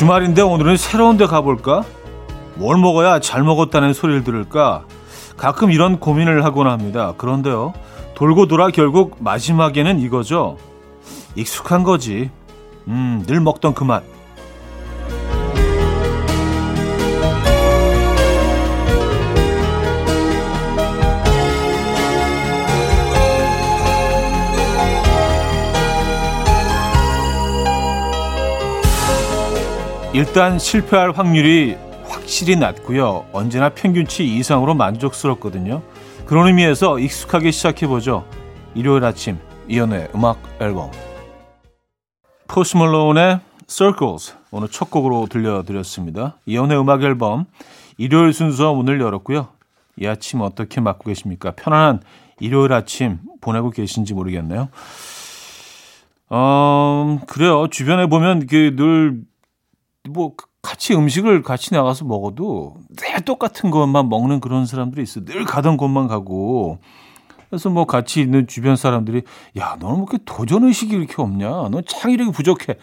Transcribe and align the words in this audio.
주말인데 0.00 0.40
오늘은 0.40 0.78
새로운 0.78 1.18
데 1.18 1.26
가볼까? 1.26 1.84
뭘 2.54 2.78
먹어야 2.78 3.20
잘 3.20 3.42
먹었다는 3.42 3.92
소리를 3.92 4.24
들을까? 4.24 4.86
가끔 5.36 5.70
이런 5.70 6.00
고민을 6.00 6.42
하곤 6.42 6.68
합니다. 6.68 7.12
그런데요. 7.18 7.74
돌고 8.14 8.46
돌아 8.46 8.70
결국 8.70 9.18
마지막에는 9.20 10.00
이거죠. 10.00 10.56
익숙한 11.34 11.82
거지. 11.82 12.30
음, 12.88 13.24
늘 13.26 13.40
먹던 13.40 13.74
그 13.74 13.84
맛. 13.84 14.02
일단 30.12 30.58
실패할 30.58 31.12
확률이 31.12 31.76
확실히 32.08 32.56
낮고요. 32.56 33.26
언제나 33.32 33.68
평균치 33.68 34.26
이상으로 34.26 34.74
만족스럽거든요. 34.74 35.82
그런 36.26 36.48
의미에서 36.48 36.98
익숙하게 36.98 37.52
시작해보죠. 37.52 38.26
일요일 38.74 39.04
아침 39.04 39.38
이연의 39.68 40.08
음악 40.16 40.38
앨범 40.60 40.90
포스 42.48 42.76
멀론의 42.76 43.38
Circles 43.68 44.34
오늘 44.50 44.68
첫 44.68 44.90
곡으로 44.90 45.28
들려드렸습니다. 45.30 46.36
이연의 46.44 46.80
음악 46.80 47.04
앨범 47.04 47.46
일요일 47.96 48.32
순서 48.32 48.74
문을 48.74 49.00
열었고요. 49.00 49.46
이 49.96 50.08
아침 50.08 50.40
어떻게 50.40 50.80
맞고 50.80 51.04
계십니까? 51.04 51.52
편안한 51.52 52.00
일요일 52.40 52.72
아침 52.72 53.18
보내고 53.40 53.70
계신지 53.70 54.14
모르겠네요. 54.14 54.70
어, 56.30 57.20
그래요. 57.28 57.68
주변에 57.68 58.06
보면 58.06 58.48
그 58.48 58.74
늘 58.74 59.29
뭐 60.08 60.34
같이 60.62 60.94
음식을 60.94 61.42
같이 61.42 61.74
나가서 61.74 62.04
먹어도 62.04 62.76
늘 62.96 63.20
똑같은 63.24 63.70
것만 63.70 64.08
먹는 64.08 64.40
그런 64.40 64.66
사람들이 64.66 65.02
있어. 65.02 65.24
늘 65.24 65.44
가던 65.44 65.76
곳만 65.76 66.08
가고. 66.08 66.78
그래서 67.48 67.68
뭐 67.68 67.84
같이 67.84 68.20
있는 68.20 68.46
주변 68.46 68.76
사람들이 68.76 69.22
야, 69.58 69.76
너는 69.80 69.96
뭐 69.98 70.06
이렇게 70.08 70.22
도전 70.24 70.64
의식이 70.64 70.94
이렇게 70.94 71.14
없냐? 71.20 71.48
너 71.70 71.82
창의력이 71.82 72.30
부족해. 72.32 72.76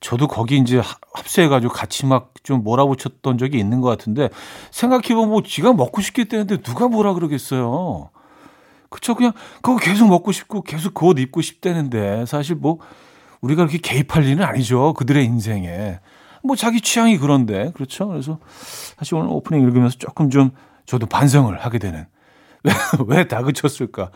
저도 0.00 0.28
거기 0.28 0.56
이제 0.58 0.80
합세해가지고 1.14 1.72
같이 1.72 2.06
막 2.06 2.30
좀 2.42 2.64
몰아붙였던 2.64 3.36
적이 3.36 3.58
있는 3.58 3.82
것 3.82 3.88
같은데 3.90 4.30
생각해보면 4.70 5.28
뭐 5.28 5.42
지가 5.42 5.74
먹고 5.74 6.00
싶겠다는데 6.00 6.62
누가 6.62 6.88
뭐라 6.88 7.12
그러겠어요. 7.12 8.08
그쵸? 8.88 9.14
그냥 9.14 9.32
그거 9.60 9.76
계속 9.76 10.08
먹고 10.08 10.32
싶고 10.32 10.62
계속 10.62 10.94
그 10.94 11.06
옷 11.06 11.18
입고 11.18 11.42
싶다는데 11.42 12.24
사실 12.26 12.56
뭐 12.56 12.78
우리가 13.42 13.66
그렇게 13.66 13.76
개입할 13.78 14.24
일은 14.24 14.42
아니죠. 14.42 14.94
그들의 14.94 15.22
인생에. 15.26 16.00
뭐 16.42 16.56
자기 16.56 16.80
취향이 16.80 17.18
그런데 17.18 17.70
그렇죠. 17.74 18.08
그래서 18.08 18.38
사실 18.98 19.14
오늘 19.14 19.28
오프닝 19.30 19.62
읽으면서 19.62 19.98
조금 19.98 20.30
좀 20.30 20.50
저도 20.86 21.06
반성을 21.06 21.56
하게 21.58 21.78
되는 21.78 22.06
왜, 22.64 22.72
왜 23.06 23.28
다그쳤을까? 23.28 24.10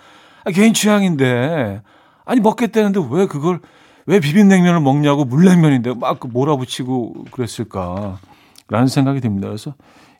아, 0.44 0.50
개인 0.50 0.74
취향인데 0.74 1.82
아니 2.24 2.40
먹겠다는데 2.40 3.00
왜 3.10 3.26
그걸 3.26 3.60
왜 4.06 4.20
비빔냉면을 4.20 4.80
먹냐고 4.80 5.24
물냉면인데 5.24 5.94
막그 5.94 6.26
몰아붙이고 6.26 7.24
그랬을까라는 7.30 8.86
생각이 8.88 9.20
듭니다. 9.20 9.48
그래서 9.48 9.74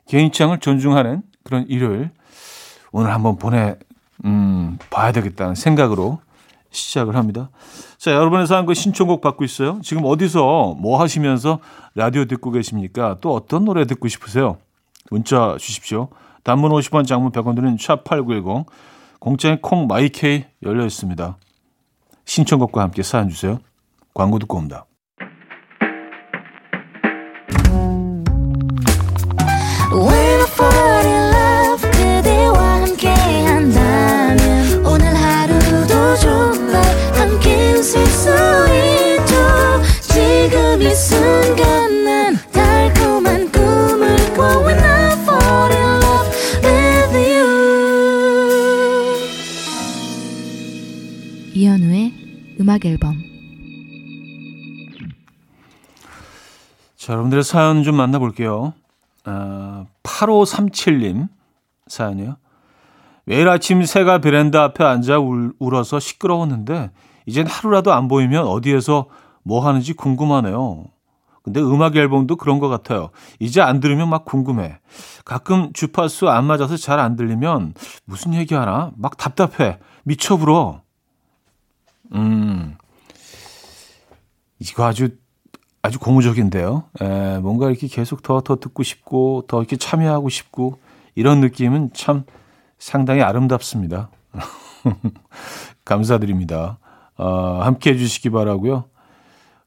개인 0.07 0.31
취향을 0.31 0.59
존중하는 0.59 1.21
그런 1.43 1.65
일요일 1.67 2.11
오늘 2.91 3.11
한번 3.11 3.37
보내 3.37 3.75
음, 4.23 4.77
봐야 4.89 5.11
되겠다는 5.11 5.55
생각으로 5.55 6.19
시작을 6.75 7.15
합니다. 7.15 7.49
자, 7.97 8.11
여러분의 8.11 8.47
사연과 8.47 8.73
신청곡 8.73 9.21
받고 9.21 9.43
있어요. 9.43 9.79
지금 9.83 10.03
어디서 10.05 10.75
뭐 10.79 10.99
하시면서 10.99 11.59
라디오 11.95 12.25
듣고 12.25 12.51
계십니까? 12.51 13.17
또 13.21 13.33
어떤 13.33 13.65
노래 13.65 13.85
듣고 13.85 14.07
싶으세요? 14.07 14.57
문자 15.09 15.55
주십시오. 15.59 16.09
단문 16.43 16.71
50원, 16.71 17.07
장문 17.07 17.31
100원 17.31 17.55
드는 17.55 17.77
샵8910 17.77 18.65
공짜인 19.19 19.59
콩 19.61 19.87
마이케이 19.87 20.45
열려 20.63 20.85
있습니다. 20.85 21.37
신청곡과 22.25 22.81
함께 22.81 23.01
사연 23.03 23.29
주세요. 23.29 23.59
광고 24.13 24.39
듣고 24.39 24.57
옵니다. 24.57 24.85
음악 52.65 52.85
앨범 52.85 53.21
자, 56.97 57.13
여러분들의 57.13 57.43
사연 57.43 57.83
좀 57.83 57.95
만나볼게요. 57.95 58.73
아, 59.25 59.85
8537님 60.01 61.27
사연이요. 61.85 62.37
매일 63.25 63.47
아침 63.47 63.83
새가 63.83 64.19
베란다 64.19 64.63
앞에 64.63 64.83
앉아 64.83 65.19
울, 65.19 65.53
울어서 65.59 65.99
시끄러웠는데 65.99 66.89
이젠 67.27 67.45
하루라도 67.45 67.93
안 67.93 68.07
보이면 68.07 68.45
어디에서 68.47 69.05
뭐 69.45 69.65
하는지 69.65 69.93
궁금하네요. 69.93 70.85
근데 71.43 71.61
음악 71.61 71.95
앨범도 71.95 72.37
그런 72.37 72.57
것 72.59 72.69
같아요. 72.69 73.11
이제 73.39 73.61
안 73.61 73.79
들으면 73.79 74.09
막 74.09 74.25
궁금해. 74.25 74.79
가끔 75.23 75.71
주파수 75.73 76.27
안 76.27 76.45
맞아서 76.45 76.75
잘 76.75 76.99
안 76.99 77.15
들리면 77.15 77.75
무슨 78.05 78.33
얘기하나? 78.33 78.91
막 78.97 79.15
답답해. 79.17 79.77
미쳐 80.03 80.37
불어. 80.37 80.81
음, 82.15 82.75
이거 84.59 84.85
아주 84.85 85.09
아주 85.83 85.99
고무적인데요. 85.99 86.85
에, 87.01 87.37
뭔가 87.39 87.69
이렇게 87.69 87.87
계속 87.87 88.23
더, 88.23 88.41
더 88.41 88.55
듣고 88.55 88.81
싶고, 88.81 89.43
더 89.47 89.59
이렇게 89.59 89.75
참여하고 89.77 90.29
싶고, 90.29 90.79
이런 91.13 91.41
느낌은 91.41 91.91
참 91.93 92.23
상당히 92.79 93.21
아름답습니다. 93.21 94.09
감사드립니다. 95.85 96.79
어, 97.17 97.59
함께 97.61 97.91
해주시기 97.91 98.31
바라고요 98.31 98.85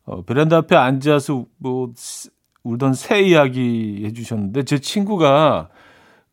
어, 0.08 0.22
베란다 0.22 0.56
앞에 0.58 0.74
앉아서 0.74 1.44
뭐, 1.58 1.92
울던 2.64 2.94
새 2.94 3.20
이야기 3.22 4.02
해주셨는데, 4.06 4.64
제 4.64 4.78
친구가 4.78 5.68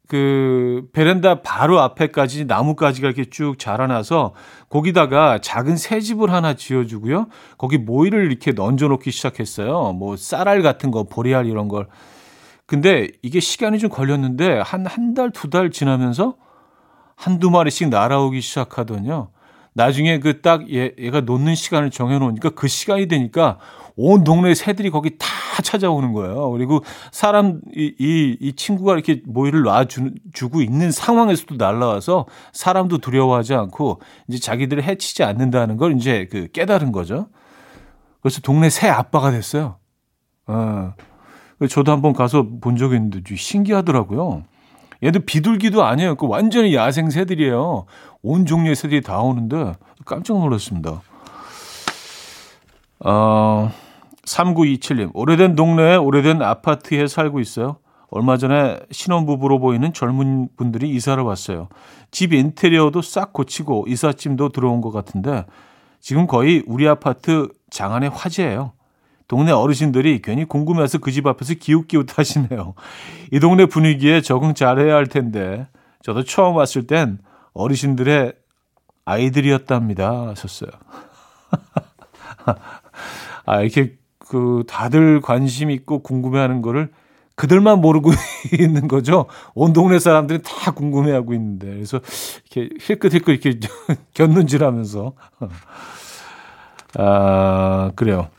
그 0.08 0.88
베란다 0.94 1.42
바로 1.42 1.80
앞에까지 1.82 2.46
나무가지가 2.46 3.08
이렇게 3.08 3.26
쭉 3.26 3.58
자라나서 3.60 4.34
거기다가 4.70 5.40
작은 5.40 5.78
새 5.78 6.00
집을 6.00 6.32
하나 6.32 6.54
지어주고요. 6.54 7.28
거기 7.58 7.78
모이를 7.78 8.26
이렇게 8.32 8.54
얹어놓기 8.58 9.12
시작했어요. 9.12 9.94
뭐 9.94 10.16
쌀알 10.16 10.62
같은 10.62 10.92
거, 10.92 11.04
보리알 11.04 11.48
이런 11.48 11.68
걸. 11.68 11.88
근데 12.68 13.10
이게 13.24 13.40
시간이 13.40 13.80
좀 13.80 13.90
걸렸는데 13.90 14.62
한 14.64 14.86
한 14.86 15.14
달, 15.16 15.32
두달 15.32 15.70
지나면서 15.72 16.36
한두 17.16 17.50
마리씩 17.50 17.90
날아오기 17.90 18.42
시작하더니요. 18.42 19.30
나중에 19.76 20.20
그 20.20 20.42
딱 20.42 20.74
얘, 20.74 20.94
얘가 20.98 21.22
놓는 21.22 21.54
시간을 21.54 21.92
정해놓으니까 21.92 22.52
그 22.52 22.68
시간이 22.68 23.08
되니까 23.08 23.60
온 23.98 24.24
동네 24.24 24.56
새들이 24.56 24.90
거기 24.90 25.18
다 25.18 25.28
찾아오는 25.64 26.14
거예요. 26.14 26.50
그리고 26.52 26.84
사람 27.12 27.62
이, 27.76 27.94
이, 28.00 28.38
이 28.40 28.54
친구가 28.54 28.94
이렇게 28.94 29.22
모이를 29.26 29.64
놔주고 29.64 30.62
있는 30.62 30.92
상황에서도 30.92 31.56
날라와서 31.56 32.26
사람도 32.54 33.00
두려워하지 33.00 33.54
않고 33.54 34.02
이제 34.28 34.40
자기들을 34.40 34.84
해치지 34.84 35.24
않는다는 35.24 35.78
걸 35.78 35.96
이제 35.98 36.28
그 36.32 36.48
깨달은 36.52 36.92
거죠. 36.92 37.28
그래서 38.22 38.42
동네 38.42 38.70
새 38.70 38.88
아빠가 38.90 39.32
됐어요. 39.32 39.78
어. 40.48 40.94
저도 41.70 41.92
한번 41.92 42.14
가서 42.14 42.48
본 42.62 42.76
적이 42.76 42.96
있는데 42.96 43.22
신기하더라고요. 43.36 44.44
얘도 45.04 45.22
비둘기도 45.22 45.84
아니에요. 45.84 46.16
그 46.16 46.28
완전히 46.28 46.76
야생 46.76 47.10
새들이에요. 47.10 47.86
온 48.22 48.46
종류의 48.46 48.76
새들이 48.76 49.02
다 49.02 49.20
오는데 49.20 49.74
깜짝 50.06 50.40
놀랐습니다. 50.40 51.02
어, 53.00 53.72
3927님, 54.26 55.12
오래된 55.14 55.56
동네에 55.56 55.96
오래된 55.98 56.42
아파트에 56.42 57.08
살고 57.08 57.40
있어요. 57.40 57.78
얼마 58.10 58.38
전에 58.38 58.80
신혼부부로 58.92 59.60
보이는 59.60 59.92
젊은 59.92 60.48
분들이 60.56 60.90
이사를 60.90 61.22
왔어요. 61.22 61.68
집 62.12 62.34
인테리어도 62.34 63.02
싹 63.02 63.34
고치고 63.34 63.86
이삿짐도 63.88 64.50
들어온 64.50 64.82
것 64.82 64.92
같은데 64.92 65.46
지금 66.00 66.28
거의 66.28 66.64
우리 66.66 66.88
아파트 66.88 67.50
장안의 67.72 68.10
화제예요. 68.10 68.74
동네 69.28 69.52
어르신들이 69.52 70.22
괜히 70.22 70.46
궁금해서 70.46 71.00
그 71.00 71.12
집 71.12 71.28
앞에서 71.28 71.56
기웃기웃 71.56 72.18
하시네요. 72.18 72.74
이 73.32 73.40
동네 73.40 73.66
분위기에 73.66 74.22
적응 74.22 74.54
잘해야 74.54 74.96
할 74.96 75.08
텐데 75.08 75.68
저도 76.04 76.24
처음 76.24 76.56
왔을 76.56 76.86
땐 76.88 77.20
어르신들의 77.54 78.34
아이들이었답니다 79.06 80.28
하셨어요. 80.30 80.70
아, 83.46 83.62
이렇게 83.62 83.96
그 84.20 84.64
다들 84.68 85.22
관심 85.22 85.70
있고 85.72 86.00
궁금해하는 86.02 86.62
거를 86.62 86.92
그들만 87.36 87.82
모르고 87.82 88.12
있는 88.60 88.88
거죠. 88.88 89.26
온 89.54 89.74
동네 89.74 90.00
사람들이 90.00 90.42
다 90.44 90.72
궁금해하고 90.72 91.34
있는데 91.34 91.68
그래서 91.68 92.00
이렇게 92.52 92.74
힐끗힐끗 92.80 93.30
이렇게 93.46 93.60
곁눈질하면서 94.16 95.14
아 96.98 97.92
그래요. 97.96 98.30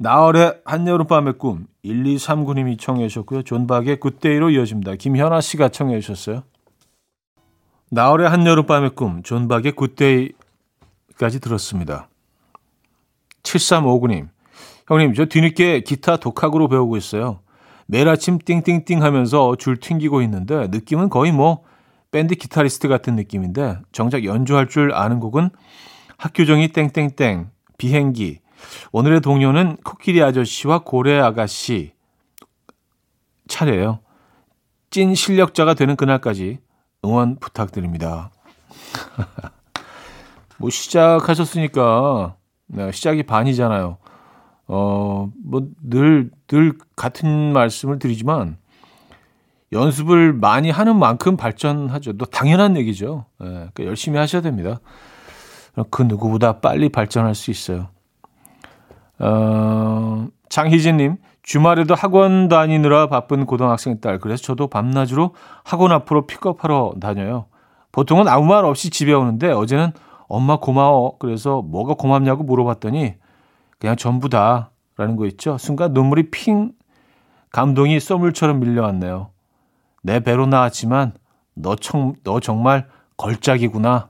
나얼의 0.00 0.60
한여름밤의 0.64 1.38
꿈 1.38 1.66
1239님이 1.84 2.78
청해 2.78 3.08
주셨고요. 3.08 3.42
존박의 3.42 3.98
Good 3.98 4.21
Day로 4.21 4.50
이어집니다. 4.50 4.94
김현아 4.94 5.40
씨가 5.40 5.70
청해 5.70 6.00
주셨어요. 6.00 6.44
나월의 7.90 8.28
한여름밤의 8.28 8.90
꿈 8.90 9.22
존박의 9.22 9.72
굿데이까지 9.72 11.40
들었습니다. 11.40 12.08
7359님 13.42 14.28
형님 14.86 15.14
저 15.14 15.24
뒤늦게 15.24 15.80
기타 15.80 16.16
독학으로 16.16 16.68
배우고 16.68 16.96
있어요. 16.96 17.40
매일 17.86 18.08
아침 18.08 18.38
띵띵띵 18.38 19.02
하면서 19.02 19.56
줄 19.56 19.78
튕기고 19.78 20.22
있는데 20.22 20.68
느낌은 20.68 21.08
거의 21.08 21.32
뭐 21.32 21.64
밴드 22.12 22.36
기타리스트 22.36 22.86
같은 22.86 23.16
느낌인데 23.16 23.78
정작 23.90 24.24
연주할 24.24 24.68
줄 24.68 24.92
아는 24.94 25.18
곡은 25.18 25.50
학교정이 26.18 26.68
땡땡땡 26.68 27.50
비행기 27.78 28.40
오늘의 28.92 29.20
동료는 29.20 29.76
코끼리 29.84 30.22
아저씨와 30.22 30.80
고래 30.80 31.18
아가씨 31.18 31.92
차례예요. 33.48 34.00
찐 34.90 35.14
실력자가 35.14 35.74
되는 35.74 35.96
그날까지 35.96 36.58
응원 37.04 37.36
부탁드립니다. 37.38 38.30
뭐 40.58 40.70
시작하셨으니까 40.70 42.36
네, 42.66 42.92
시작이 42.92 43.22
반이잖아요. 43.24 43.98
어, 44.68 45.30
뭐늘늘 45.44 46.78
같은 46.96 47.52
말씀을 47.52 47.98
드리지만 47.98 48.58
연습을 49.72 50.32
많이 50.32 50.70
하는 50.70 50.98
만큼 50.98 51.36
발전하죠. 51.36 52.14
또 52.14 52.24
당연한 52.24 52.76
얘기죠. 52.76 53.26
예, 53.42 53.44
그러니까 53.46 53.84
열심히 53.84 54.18
하셔야 54.18 54.42
됩니다. 54.42 54.80
그 55.90 56.02
누구보다 56.02 56.60
빨리 56.60 56.88
발전할 56.88 57.34
수 57.34 57.50
있어요. 57.50 57.88
어, 59.20 60.26
장희진님, 60.48 61.16
주말에도 61.42 61.94
학원 61.94 62.48
다니느라 62.48 63.08
바쁜 63.08 63.46
고등학생 63.46 64.00
딸. 64.00 64.18
그래서 64.18 64.42
저도 64.42 64.68
밤낮으로 64.68 65.34
학원 65.64 65.92
앞으로 65.92 66.26
픽업하러 66.26 66.94
다녀요. 67.00 67.46
보통은 67.92 68.28
아무 68.28 68.46
말 68.46 68.64
없이 68.64 68.90
집에 68.90 69.12
오는데 69.12 69.50
어제는 69.50 69.92
엄마 70.28 70.58
고마워. 70.58 71.16
그래서 71.18 71.62
뭐가 71.62 71.94
고맙냐고 71.94 72.44
물어봤더니 72.44 73.14
그냥 73.78 73.96
전부 73.96 74.28
다 74.28 74.70
라는 74.96 75.16
거 75.16 75.26
있죠. 75.26 75.56
순간 75.58 75.92
눈물이 75.92 76.30
핑 76.30 76.72
감동이 77.50 77.98
쏘물처럼 77.98 78.60
밀려왔네요. 78.60 79.30
내 80.02 80.20
배로 80.20 80.46
나왔지만 80.46 81.14
너, 81.54 81.76
청, 81.76 82.14
너 82.24 82.40
정말 82.40 82.88
걸작이구나. 83.16 84.08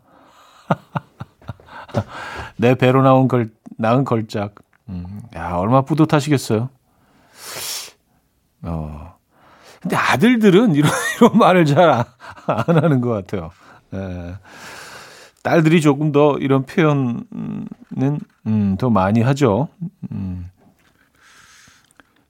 내 2.56 2.74
배로 2.74 3.02
나온 3.02 3.28
걸, 3.28 3.50
나은 3.78 4.04
걸작. 4.04 4.56
음, 4.88 5.22
야, 5.36 5.52
얼마나 5.54 5.82
뿌듯하시겠어요. 5.82 6.68
어. 8.62 9.14
근데 9.80 9.96
아들들은 9.96 10.74
이런, 10.74 10.90
이런 11.20 11.38
말을 11.38 11.64
잘 11.66 12.06
안 12.48 12.82
하는 12.82 13.00
것 13.00 13.10
같아요. 13.10 13.50
예. 13.94 14.34
딸들이 15.42 15.80
조금 15.80 16.12
더 16.12 16.36
이런 16.38 16.64
표현은, 16.66 17.24
음, 18.46 18.76
더 18.78 18.90
많이 18.90 19.20
하죠. 19.22 19.68
음. 20.10 20.50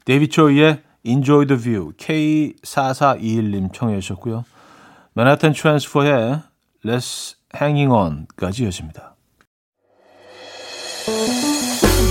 데이비 0.05 0.29
초이의 0.29 0.83
Enjoy 1.05 1.47
the 1.47 1.61
View, 1.61 1.93
K4421님 1.97 3.73
청해 3.73 4.01
주셨고요. 4.01 4.45
맨하탄 5.15 5.53
트랜스퍼의 5.53 6.41
Let's 6.85 7.37
Hanging 7.55 7.93
On까지 7.93 8.65
이어집니다. 8.65 9.15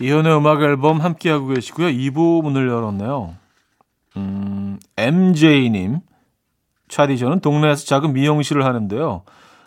이현의 0.00 0.36
음악 0.36 0.62
앨범 0.62 1.00
함께하고 1.00 1.48
계시고요. 1.48 1.88
2부 1.88 2.42
문을 2.42 2.68
열었네요. 2.68 3.34
음, 4.16 4.78
MJ님. 4.96 6.00
차디 6.88 7.18
저는 7.18 7.40
동네에서 7.40 7.86
작은 7.86 8.12
미용실을 8.12 8.64
하는데요. 8.64 9.22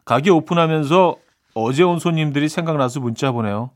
가게 0.06 0.30
오픈하면서 0.30 1.16
어제 1.56 1.84
온 1.84 2.00
손님들이 2.00 2.50
생각나서 2.50 3.00
문자 3.00 3.32
보내요. 3.32 3.72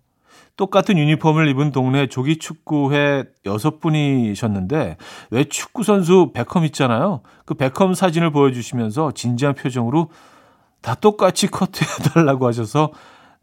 똑같은 0.57 0.97
유니폼을 0.97 1.47
입은 1.49 1.71
동네 1.71 2.07
조기 2.07 2.37
축구회 2.37 3.23
여섯 3.45 3.79
분이셨는데 3.79 4.97
왜 5.31 5.43
축구 5.45 5.83
선수 5.83 6.31
베컴 6.33 6.65
있잖아요. 6.65 7.21
그 7.45 7.55
베컴 7.55 7.93
사진을 7.93 8.31
보여주시면서 8.31 9.13
진지한 9.13 9.55
표정으로 9.55 10.09
다 10.81 10.95
똑같이 10.95 11.47
커트해 11.51 11.87
달라고 12.13 12.47
하셔서 12.47 12.91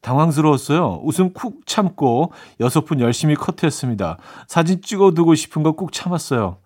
당황스러웠어요. 0.00 1.00
웃음 1.02 1.32
쿡 1.32 1.66
참고 1.66 2.32
여섯 2.60 2.84
분 2.84 3.00
열심히 3.00 3.34
커트했습니다. 3.34 4.18
사진 4.46 4.80
찍어두고 4.82 5.34
싶은 5.34 5.62
거 5.62 5.72
꾹 5.72 5.92
참았어요. 5.92 6.58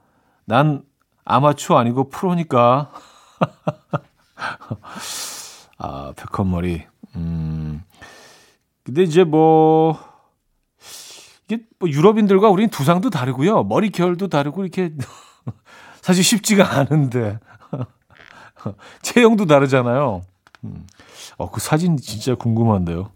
난 0.44 0.82
아마추어 1.24 1.78
아니고 1.78 2.08
프로니까. 2.10 2.90
아, 5.78 6.12
백헌 6.16 6.50
머리. 6.50 6.84
음. 7.16 7.82
근데 8.84 9.02
이제 9.02 9.24
뭐, 9.24 9.98
이게 11.48 11.62
뭐 11.78 11.88
유럽인들과 11.88 12.48
우리는 12.48 12.70
두상도 12.70 13.10
다르고요. 13.10 13.64
머리 13.64 13.90
결도 13.90 14.28
다르고 14.28 14.62
이렇게 14.62 14.92
사실 16.02 16.24
쉽지가 16.24 16.78
않은데. 16.78 17.38
체형도 19.02 19.46
다르잖아요. 19.46 20.22
음. 20.64 20.86
어, 21.38 21.50
그 21.50 21.60
사진 21.60 21.96
진짜 21.96 22.34
궁금한데요. 22.34 23.10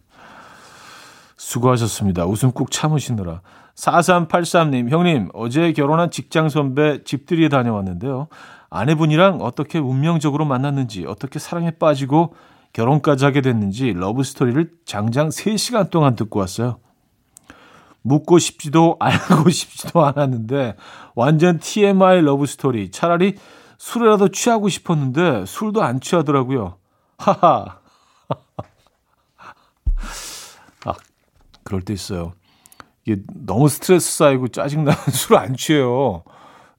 수고하셨습니다. 1.47 2.27
웃음 2.27 2.51
꾹 2.51 2.73
참으시느라. 2.73 3.41
4383님, 3.77 4.91
형님, 4.91 5.29
어제 5.33 5.73
결혼한 5.73 6.11
직장 6.11 6.49
선배 6.49 7.05
집들이에 7.05 7.49
다녀왔는데요. 7.49 8.27
아내분이랑 8.69 9.41
어떻게 9.41 9.79
운명적으로 9.79 10.45
만났는지, 10.45 11.07
어떻게 11.07 11.39
사랑에 11.39 11.71
빠지고 11.71 12.35
결혼까지 12.73 13.25
하게 13.25 13.43
됐는지 13.43 13.93
러브스토리를 13.93 14.71
장장 14.85 15.29
3시간 15.29 15.91
동안 15.91 16.17
듣고 16.17 16.41
왔어요. 16.41 16.79
묻고 18.03 18.39
싶지도 18.41 18.97
알고 18.99 19.49
싶지도 19.51 20.05
않았는데 20.05 20.75
완전 21.15 21.61
TMI 21.61 22.23
러브스토리. 22.23 22.91
차라리 22.91 23.37
술이라도 23.79 24.29
취하고 24.31 24.69
싶었는데 24.69 25.45
술도 25.47 25.83
안 25.83 26.01
취하더라고요. 26.01 26.77
하하. 27.19 27.79
그럴 31.67 31.83
때 31.83 31.93
있어요. 31.93 32.33
이게 33.05 33.21
너무 33.35 33.69
스트레스 33.69 34.17
쌓이고 34.19 34.49
짜증나면 34.49 34.97
술 35.11 35.37
안 35.37 35.57
취해요. 35.57 36.23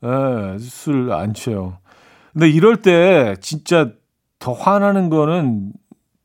예, 0.03 0.57
술 0.59 1.11
안 1.11 1.33
취해요. 1.33 1.77
근데 2.33 2.49
이럴 2.49 2.81
때 2.81 3.35
진짜 3.41 3.91
더 4.39 4.53
화나는 4.53 5.09
거는 5.09 5.73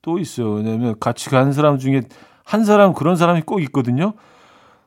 또 0.02 0.19
있어요. 0.19 0.52
왜냐면 0.52 0.95
같이 1.00 1.28
간 1.31 1.52
사람 1.52 1.78
중에 1.78 2.02
한 2.45 2.64
사람 2.64 2.92
그런 2.95 3.16
사람이 3.16 3.42
꼭 3.42 3.61
있거든요. 3.64 4.14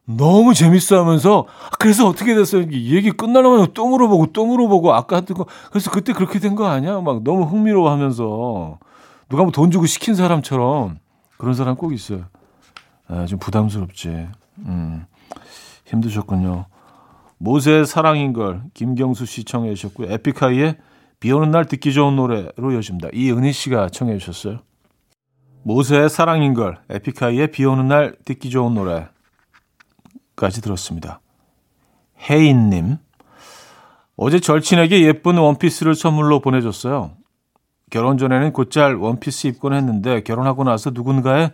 너무 0.07 0.53
재밌어 0.53 0.99
하면서 0.99 1.47
그래서 1.79 2.07
어떻게 2.07 2.35
됐어요? 2.35 2.61
얘기 2.71 3.11
끝나려면 3.11 3.67
또 3.73 3.87
물어보고 3.87 4.27
또 4.33 4.45
물어보고 4.45 4.93
아까 4.93 5.15
했던 5.17 5.35
거 5.37 5.45
그래서 5.71 5.89
그때 5.91 6.13
그렇게 6.13 6.39
된 6.39 6.55
거 6.55 6.67
아니야? 6.67 7.01
막 7.01 7.23
너무 7.23 7.43
흥미로워 7.45 7.89
하면서 7.89 8.77
누가 9.29 9.43
뭐 9.43 9.51
돈 9.51 9.71
주고 9.71 9.87
시킨 9.87 10.13
사람처럼 10.15 10.99
그런 11.37 11.53
사람 11.55 11.75
꼭 11.75 11.91
있어요. 11.93 12.25
아, 13.07 13.25
좀 13.25 13.39
부담스럽지. 13.39 14.27
음, 14.59 15.05
힘드셨군요. 15.85 16.65
모세의 17.37 17.85
사랑인 17.85 18.33
걸 18.33 18.63
김경수 18.73 19.25
씨 19.25 19.43
청해 19.43 19.73
주셨고요. 19.75 20.11
에픽하이의 20.11 20.77
비 21.19 21.31
오는 21.31 21.51
날 21.51 21.65
듣기 21.65 21.93
좋은 21.93 22.15
노래로 22.15 22.71
이어집니다. 22.71 23.09
이은희 23.13 23.51
씨가 23.51 23.89
청해 23.89 24.17
주셨어요. 24.17 24.59
모세의 25.63 26.09
사랑인 26.09 26.53
걸 26.53 26.77
에픽하이의 26.89 27.51
비 27.51 27.65
오는 27.65 27.87
날 27.87 28.15
듣기 28.25 28.49
좋은 28.49 28.73
노래까지 28.73 30.61
들었습니다. 30.61 31.19
혜인님. 32.29 32.97
어제 34.17 34.39
절친에게 34.39 35.01
예쁜 35.01 35.37
원피스를 35.37 35.95
선물로 35.95 36.39
보내줬어요. 36.39 37.11
결혼 37.89 38.17
전에는 38.17 38.53
곧잘 38.53 38.95
원피스 38.95 39.47
입곤 39.47 39.73
했는데 39.73 40.21
결혼하고 40.21 40.63
나서 40.63 40.91
누군가의 40.91 41.51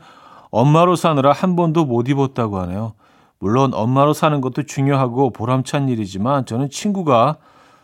엄마로 0.51 0.95
사느라 0.95 1.31
한 1.31 1.55
번도 1.55 1.85
못 1.85 2.09
입었다고 2.09 2.59
하네요. 2.59 2.93
물론 3.39 3.73
엄마로 3.73 4.13
사는 4.13 4.39
것도 4.39 4.63
중요하고 4.63 5.31
보람찬 5.31 5.89
일이지만 5.89 6.45
저는 6.45 6.69
친구가 6.69 7.37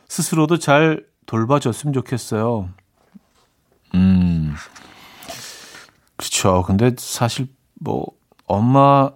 스스로도 0.08 0.60
잘 0.60 1.04
돌봐줬으면 1.26 1.94
좋겠어요. 1.94 2.70
음, 3.96 4.54
그렇죠. 6.16 6.64
근데 6.68 6.92
사실 6.98 7.48
뭐 7.80 8.06
엄마 8.46 9.10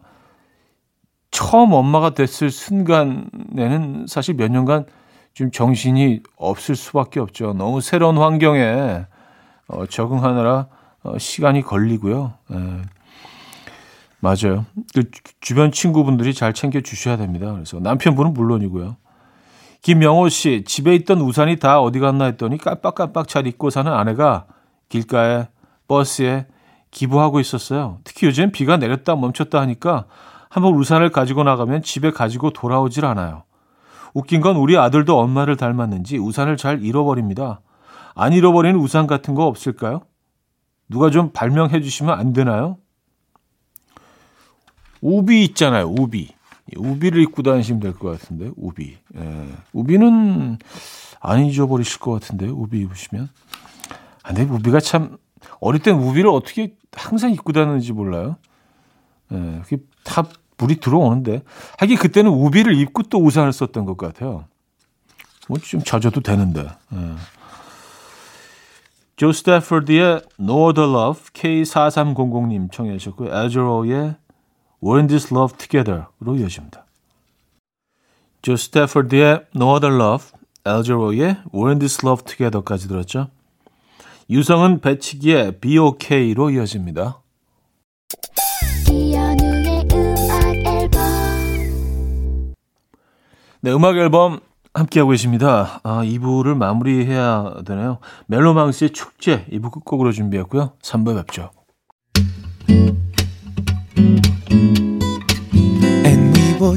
처음 1.29 1.73
엄마가 1.73 2.11
됐을 2.11 2.49
순간에는 2.49 4.05
사실 4.07 4.35
몇 4.35 4.51
년간 4.51 4.85
좀 5.33 5.51
정신이 5.51 6.21
없을 6.37 6.75
수밖에 6.75 7.19
없죠. 7.19 7.53
너무 7.53 7.81
새로운 7.81 8.17
환경에 8.17 9.05
어, 9.67 9.85
적응하느라 9.85 10.67
어, 11.03 11.17
시간이 11.17 11.61
걸리고요. 11.61 12.33
예. 12.51 12.81
맞아요. 14.21 14.65
그 14.93 15.03
주변 15.41 15.71
친구분들이 15.71 16.33
잘 16.33 16.53
챙겨 16.53 16.79
주셔야 16.79 17.17
됩니다. 17.17 17.51
그래서 17.51 17.79
남편분은 17.79 18.33
물론이고요. 18.33 18.95
김영호 19.81 20.29
씨, 20.29 20.63
집에 20.65 20.95
있던 20.95 21.21
우산이 21.21 21.57
다 21.57 21.81
어디 21.81 21.99
갔나 21.99 22.25
했더니 22.25 22.57
깜빡깜빡 22.59 23.27
잘 23.27 23.47
입고 23.47 23.71
사는 23.71 23.91
아내가 23.91 24.45
길가에 24.89 25.47
버스에 25.87 26.45
기부하고 26.91 27.39
있었어요. 27.39 27.97
특히 28.03 28.27
요즘 28.27 28.51
비가 28.51 28.77
내렸다 28.77 29.15
멈췄다 29.15 29.59
하니까 29.61 30.05
한번 30.49 30.75
우산을 30.75 31.09
가지고 31.09 31.43
나가면 31.43 31.81
집에 31.81 32.11
가지고 32.11 32.51
돌아오질 32.51 33.05
않아요. 33.05 33.43
웃긴 34.13 34.41
건 34.41 34.57
우리 34.57 34.77
아들도 34.77 35.17
엄마를 35.17 35.55
닮았는지 35.55 36.17
우산을 36.17 36.57
잘 36.57 36.83
잃어버립니다. 36.83 37.61
안 38.13 38.33
잃어버리는 38.33 38.77
우산 38.79 39.07
같은 39.07 39.33
거 39.33 39.45
없을까요? 39.45 40.01
누가 40.89 41.09
좀 41.09 41.31
발명해 41.31 41.81
주시면 41.81 42.19
안 42.19 42.33
되나요? 42.33 42.77
우비 45.01 45.43
있잖아요, 45.45 45.87
우비. 45.87 46.29
우비를 46.77 47.21
입고 47.23 47.41
다니시면 47.43 47.81
될 47.81 47.93
것 47.93 48.11
같은데, 48.11 48.51
우비. 48.55 48.97
예. 49.17 49.47
우비는 49.73 50.57
안 51.19 51.45
잊어버리실 51.45 51.99
것 51.99 52.11
같은데, 52.11 52.47
우비 52.47 52.79
입으시면. 52.79 53.29
아, 54.23 54.33
근데 54.33 54.43
우비가 54.43 54.79
참, 54.79 55.17
어릴 55.59 55.81
땐 55.81 55.95
우비를 55.95 56.29
어떻게 56.29 56.75
항상 56.93 57.31
입고 57.31 57.51
다니는지 57.51 57.91
몰라요. 57.93 58.37
예. 59.31 59.61
그게 59.63 59.77
다 60.03 60.23
물이 60.57 60.79
들어오는데. 60.79 61.41
하긴 61.79 61.97
그때는 61.97 62.31
우비를 62.31 62.75
입고 62.75 63.03
또 63.03 63.17
우산을 63.23 63.51
썼던 63.51 63.85
것 63.85 63.97
같아요. 63.97 64.45
뭐좀 65.49 65.81
젖어도 65.81 66.21
되는데. 66.21 66.67
예. 66.93 67.15
조 69.17 69.31
스태퍼드의 69.31 70.21
No 70.39 70.69
Other 70.69 70.89
Love 70.89 71.23
K4300님 71.33 72.71
청해 72.71 72.97
주셨고요. 72.97 73.35
에즈로의 73.35 74.15
We're 74.81 74.97
in 74.97 75.07
This 75.07 75.31
Love 75.31 75.57
Together로 75.57 76.37
이어집니다. 76.37 76.85
조 78.41 78.55
스태퍼드의 78.55 79.45
No 79.55 79.75
Other 79.75 79.95
Love, 79.95 80.25
엘제로의 80.65 81.43
We're 81.53 81.69
in 81.69 81.79
This 81.79 82.03
Love 82.03 82.25
Together까지 82.25 82.87
들었죠. 82.87 83.29
유성은 84.29 84.81
배치기의 84.81 85.59
Be 85.59 85.77
OK로 85.77 86.49
이어집니다. 86.49 87.21
네, 93.63 93.71
음악 93.71 93.97
앨범 93.97 94.39
함께하고 94.73 95.11
계십니다. 95.11 95.79
아, 95.83 96.01
2부를 96.03 96.55
마무리해야 96.55 97.61
되네요. 97.65 97.99
멜로망스의 98.25 98.91
축제 98.91 99.45
2부 99.51 99.71
끝곡으로 99.71 100.11
준비했고요. 100.11 100.73
3부에 100.81 101.17
뵙죠. 101.17 101.51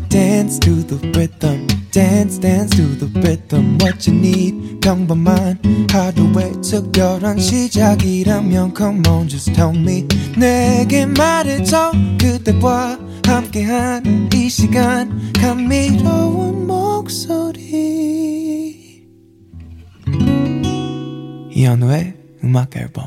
Dance 0.09 0.59
to 0.61 0.83
the 0.87 0.97
rhythm. 1.17 1.67
Dance, 1.91 2.39
dance 2.39 2.71
to 2.77 2.83
the 2.99 3.07
rhythm. 3.21 3.79
What 3.81 4.11
you 4.11 4.19
need, 4.19 4.81
평범한 4.81 5.59
하루의 5.91 6.61
특별한 6.63 7.39
시작이라면 7.39 8.75
Come 8.77 9.03
on, 9.09 9.29
just 9.29 9.53
tell 9.53 9.77
me. 9.77 10.07
내게 10.37 11.07
말해줘. 11.07 11.93
그대와 12.21 12.99
함께한 13.27 14.31
이 14.35 14.49
시간. 14.49 15.33
감미로운 15.35 16.67
목소리. 16.67 17.65
이현우의 21.53 22.15
음악 22.43 22.77
앨범. 22.77 23.07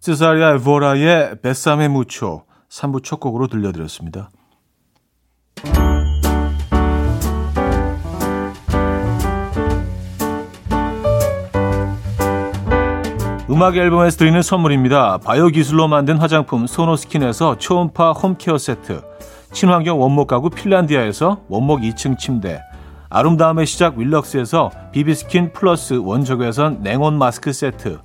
세사리아 0.00 0.54
에보라의 0.54 1.42
Bésame 1.42 1.88
Mucho 1.88 2.47
3부 2.70 3.02
첫 3.02 3.20
곡으로 3.20 3.46
들려드렸습니다. 3.46 4.30
음악 13.50 13.76
앨범에서 13.76 14.18
드리는 14.18 14.42
선물입니다. 14.42 15.18
바이오 15.18 15.48
기술로 15.48 15.88
만든 15.88 16.18
화장품 16.18 16.66
소노스킨에서 16.66 17.56
초음파 17.56 18.12
home 18.12 18.35
care 18.35 18.58
세트, 18.58 19.02
친환경 19.52 20.00
원목 20.00 20.28
가구 20.28 20.50
핀란디아에서 20.50 21.44
원목 21.48 21.80
2층 21.80 22.18
침대, 22.18 22.60
아름다움의 23.08 23.64
시작 23.64 23.96
윌럭스에서 23.96 24.70
비비스킨 24.92 25.54
플러스 25.54 25.94
원적외선 25.94 26.82
냉온 26.82 27.16
마스크 27.16 27.52
세트, 27.54 27.98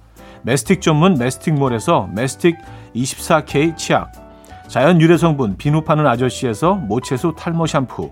메스틱 0.44 0.82
전문 0.82 1.16
메스틱몰에서 1.16 2.10
메스틱 2.14 2.56
24K 2.96 3.76
치약, 3.76 4.23
자연 4.74 5.00
유래 5.00 5.18
성분 5.18 5.56
비누 5.56 5.82
파는 5.82 6.08
아저씨에서 6.08 6.74
모체수 6.74 7.36
탈모 7.38 7.68
샴푸, 7.68 8.12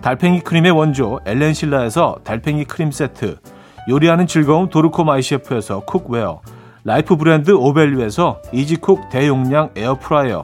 달팽이 0.00 0.40
크림의 0.40 0.72
원조 0.72 1.20
엘렌실라에서 1.24 2.16
달팽이 2.24 2.64
크림 2.64 2.90
세트, 2.90 3.36
요리하는 3.88 4.26
즐거움 4.26 4.68
도르코 4.68 5.04
마이 5.04 5.22
셰프에서 5.22 5.84
cookware, 5.84 6.40
life 6.82 7.14
브랜드 7.14 7.52
오벨류에서 7.52 8.42
이지쿡 8.52 9.10
대용량 9.10 9.70
에어프라이어, 9.76 10.42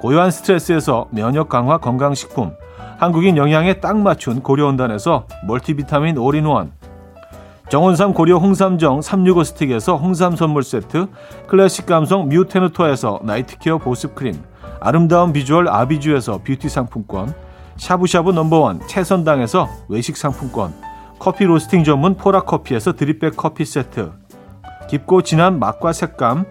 고요한 0.00 0.30
스트레스에서 0.30 1.08
면역 1.10 1.50
강화 1.50 1.76
건강식품, 1.76 2.52
한국인 2.96 3.36
영양에 3.36 3.80
딱 3.80 3.98
맞춘 3.98 4.42
고려은단에서 4.42 5.26
멀티비타민 5.46 6.16
올인원, 6.16 6.72
정원삼 7.68 8.14
고려 8.14 8.38
홍삼정 8.38 9.02
365 9.02 9.44
스틱에서 9.44 9.96
홍삼 9.96 10.34
선물 10.34 10.62
세트, 10.62 11.08
클래식 11.46 11.84
감성 11.84 12.30
뮤테누토에서 12.30 13.20
night 13.22 13.52
care 13.52 13.76
보습크림, 13.76 14.47
아름다운 14.80 15.32
비주얼 15.32 15.68
아비주에서 15.68 16.40
뷰티 16.44 16.68
상품권, 16.68 17.34
샤브샤브 17.76 18.30
number 18.30 18.67
one 18.67 18.86
채선당에서 18.86 19.68
외식 19.88 20.16
상품권, 20.16 20.72
커피 21.18 21.44
로스팅 21.44 21.84
전문 21.84 22.14
포라커피에서 22.16 22.94
drip 22.94 23.18
bag 23.18 23.36
커피 23.36 23.64
세트, 23.64 24.12
깊고 24.88 25.22
진한 25.22 25.58
맛과 25.58 25.92
색감 25.92 26.44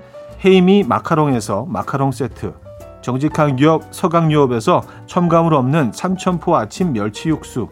헤이미 0.46 0.84
마카롱에서 0.84 1.66
마카롱 1.68 2.12
세트, 2.12 2.54
정직한 3.02 3.56
기업 3.56 3.84
서강유업에서 3.92 4.84
첨가물 5.06 5.54
없는 5.54 5.92
삼천포 5.94 6.56
아침 6.56 6.94
멸치 6.94 7.30
육수, 7.30 7.70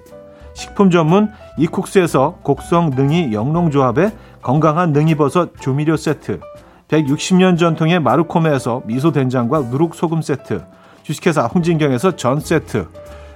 식품 0.53 0.89
전문 0.89 1.29
이쿡스에서 1.57 2.39
곡성 2.41 2.91
능이 2.91 3.33
영농조합의 3.33 4.11
건강한 4.41 4.93
능이버섯 4.93 5.59
조미료 5.59 5.97
세트 5.97 6.39
160년 6.87 7.57
전통의 7.57 7.99
마르코메에서 7.99 8.83
미소된장과 8.85 9.61
누룩소금 9.61 10.21
세트 10.21 10.65
주식회사 11.03 11.45
홍진경에서 11.45 12.15
전 12.15 12.39
세트 12.39 12.87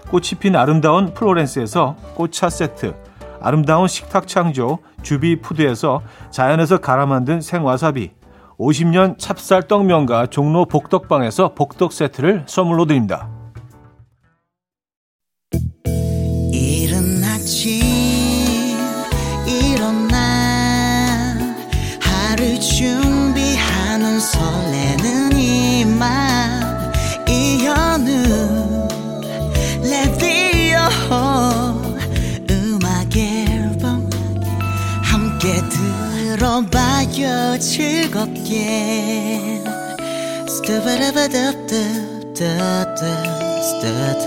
꽃이 0.10 0.39
핀 0.39 0.56
아름다운 0.56 1.13
플로렌스에서 1.13 1.96
꽃차 2.15 2.50
세트 2.50 2.96
아름다운 3.41 3.88
식탁 3.88 4.27
창조 4.27 4.79
주비푸드에서 5.01 6.01
자연에서 6.32 6.79
갈아 6.79 7.06
만든 7.06 7.41
생와사비 7.41 8.12
50년 8.60 9.18
찹쌀 9.18 9.68
떡 9.68 9.86
면과 9.86 10.27
종로 10.27 10.65
복덕방에서 10.65 11.53
복덕 11.56 11.94
세트를 11.94 12.44
선물로 12.46 12.86
드립니다. 12.86 13.38
들어봐요 37.19 37.59
즐겁게 37.59 39.61
스타바라바답답답답 40.47 42.97
스타타 43.61 44.25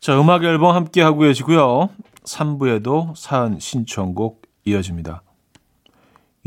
자, 0.00 0.18
음악 0.18 0.42
앨범 0.44 0.74
함께 0.74 1.02
하고 1.02 1.18
계시고요. 1.20 1.90
3부에도 2.24 3.14
사연 3.14 3.60
신청곡 3.60 4.40
이어집니다. 4.64 5.22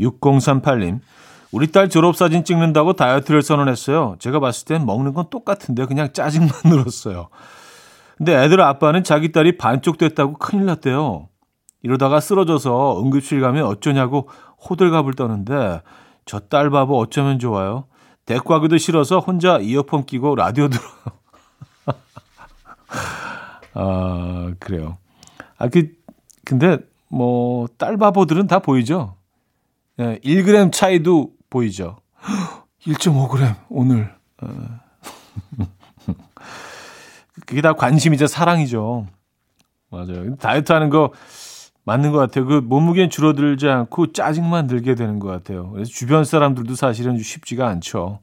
6038님. 0.00 0.98
우리 1.52 1.70
딸 1.70 1.88
졸업사진 1.88 2.44
찍는다고 2.44 2.94
다이어트를 2.94 3.42
선언했어요. 3.42 4.16
제가 4.18 4.40
봤을 4.40 4.64
땐 4.66 4.86
먹는 4.86 5.12
건 5.12 5.26
똑같은데 5.30 5.84
그냥 5.86 6.12
짜증만 6.12 6.50
늘었어요. 6.64 7.28
근데 8.16 8.34
애들 8.42 8.60
아빠는 8.60 9.04
자기 9.04 9.32
딸이 9.32 9.58
반쪽 9.58 9.98
됐다고 9.98 10.34
큰일 10.34 10.64
났대요. 10.66 11.28
이러다가 11.82 12.20
쓰러져서 12.20 13.02
응급실 13.02 13.40
가면 13.40 13.64
어쩌냐고 13.66 14.28
호들갑을 14.68 15.14
떠는데 15.14 15.82
저 16.24 16.40
딸 16.48 16.70
바보 16.70 16.98
어쩌면 16.98 17.38
좋아요. 17.38 17.84
대꾸하기도 18.26 18.78
싫어서 18.78 19.18
혼자 19.18 19.58
이어폰 19.58 20.04
끼고 20.06 20.36
라디오 20.36 20.68
들어요. 20.68 20.86
아, 23.74 24.52
그래요. 24.60 24.98
아, 25.58 25.68
그, 25.68 25.88
근데 26.44 26.78
뭐, 27.08 27.66
딸 27.78 27.96
바보들은 27.96 28.46
다 28.46 28.60
보이죠? 28.60 29.16
예, 29.98 30.18
1g 30.24 30.72
차이도 30.72 31.32
보이죠? 31.52 31.98
1.5g, 32.86 33.54
오늘. 33.68 34.12
어. 34.40 34.48
그게 37.46 37.60
다 37.60 37.74
관심이자 37.74 38.26
사랑이죠. 38.26 39.06
맞아요. 39.90 40.36
다이어트 40.36 40.72
하는 40.72 40.88
거 40.88 41.12
맞는 41.84 42.12
것 42.12 42.18
같아요. 42.18 42.46
그 42.46 42.54
몸무게는 42.54 43.10
줄어들지 43.10 43.68
않고 43.68 44.12
짜증만 44.12 44.66
들게 44.66 44.94
되는 44.94 45.18
것 45.18 45.28
같아요. 45.28 45.70
그래서 45.70 45.90
주변 45.90 46.24
사람들도 46.24 46.74
사실은 46.74 47.18
쉽지가 47.18 47.68
않죠. 47.68 48.20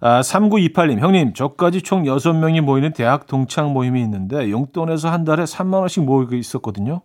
아, 0.00 0.20
3928님, 0.20 1.00
형님, 1.00 1.32
저까지 1.34 1.82
총 1.82 2.04
6명이 2.04 2.60
모이는 2.60 2.92
대학 2.92 3.26
동창 3.26 3.72
모임이 3.72 4.00
있는데 4.02 4.50
용돈에서 4.50 5.10
한 5.10 5.24
달에 5.24 5.44
3만원씩 5.44 6.04
모이고 6.04 6.36
있었거든요. 6.36 7.00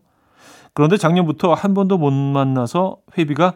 그런데 0.74 0.98
작년부터 0.98 1.54
한 1.54 1.74
번도 1.74 1.98
못 1.98 2.12
만나서 2.12 2.98
회비가 3.18 3.54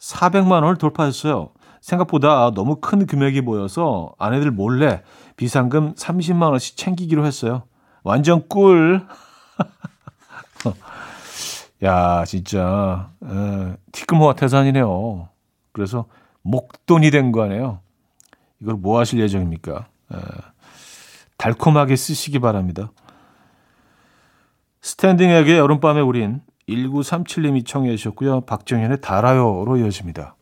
400만 0.00 0.50
원을 0.62 0.76
돌파했어요. 0.76 1.50
생각보다 1.80 2.52
너무 2.54 2.76
큰 2.76 3.06
금액이 3.06 3.40
모여서 3.40 4.14
아내들 4.18 4.50
몰래 4.50 5.02
비상금 5.36 5.94
30만 5.94 6.50
원씩 6.50 6.76
챙기기로 6.76 7.24
했어요. 7.24 7.62
완전 8.02 8.46
꿀. 8.48 9.06
야, 11.84 12.24
진짜, 12.24 13.10
에, 13.24 13.76
티끌모아 13.92 14.34
태산이네요. 14.34 15.28
그래서 15.72 16.06
목돈이 16.42 17.10
된거 17.10 17.44
아니에요. 17.44 17.80
이걸 18.60 18.74
뭐 18.74 18.98
하실 18.98 19.20
예정입니까? 19.20 19.86
에, 20.12 20.16
달콤하게 21.36 21.94
쓰시기 21.94 22.40
바랍니다. 22.40 22.90
스탠딩에게 24.80 25.58
여름밤에 25.58 26.00
우린 26.00 26.40
1937님이 26.68 27.66
청해 27.66 27.96
주셨고요. 27.96 28.42
박정현의 28.42 29.00
달아요로 29.00 29.78
이어집니다. 29.78 30.36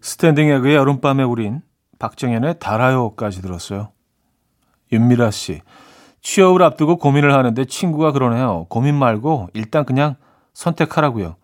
스탠딩에게 0.00 0.74
여름밤에 0.74 1.22
우린 1.22 1.60
박정현의 1.98 2.58
달아요까지 2.58 3.42
들었어요. 3.42 3.90
윤미라 4.92 5.30
씨. 5.30 5.60
취업을 6.22 6.62
앞두고 6.62 6.96
고민을 6.96 7.32
하는데 7.34 7.64
친구가 7.64 8.12
그러네요. 8.12 8.66
고민 8.68 8.94
말고 8.94 9.48
일단 9.54 9.84
그냥 9.84 10.16
선택하라고요. 10.54 11.36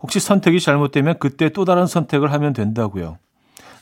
혹시 0.00 0.20
선택이 0.20 0.60
잘못되면 0.60 1.18
그때 1.18 1.48
또 1.48 1.64
다른 1.64 1.86
선택을 1.86 2.32
하면 2.32 2.52
된다고요. 2.52 3.18